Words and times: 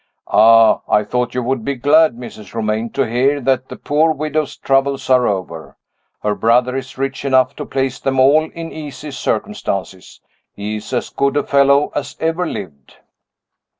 Ah, 0.33 0.81
I 0.89 1.03
thought 1.03 1.35
you 1.35 1.43
would 1.43 1.63
be 1.63 1.75
glad, 1.75 2.15
Mrs. 2.17 2.55
Romayne, 2.55 2.89
to 2.93 3.03
hear 3.07 3.39
that 3.39 3.69
the 3.69 3.75
poor 3.75 4.11
widow's 4.13 4.57
troubles 4.57 5.11
are 5.11 5.27
over. 5.27 5.77
Her 6.23 6.33
brother 6.33 6.75
is 6.75 6.97
rich 6.97 7.23
enough 7.23 7.55
to 7.57 7.67
place 7.67 7.99
them 7.99 8.19
all 8.19 8.45
in 8.49 8.71
easy 8.71 9.11
circumstances 9.11 10.19
he 10.55 10.77
is 10.77 10.91
as 10.91 11.11
good 11.11 11.37
a 11.37 11.43
fellow 11.43 11.91
as 11.93 12.17
ever 12.19 12.47
lived." 12.47 12.97